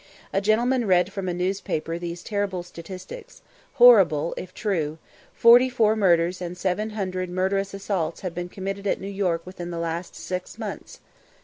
A 0.33 0.41
gentleman 0.41 0.87
read 0.87 1.13
from 1.13 1.29
a 1.29 1.31
newspaper 1.35 1.99
these 1.99 2.23
terrible 2.23 2.63
statistics, 2.63 3.43
"horrible 3.73 4.33
if 4.35 4.51
true," 4.51 4.97
"Forty 5.31 5.69
four 5.69 5.95
murders 5.95 6.41
and 6.41 6.57
seven 6.57 6.89
hundred 6.97 7.29
murderous 7.29 7.71
assaults 7.75 8.21
have 8.21 8.33
been 8.33 8.49
committed 8.49 8.87
at 8.87 8.99
New 8.99 9.07
York 9.07 9.45
within 9.45 9.69
the 9.69 9.77
last 9.77 10.15
six 10.15 10.57
months." 10.57 11.01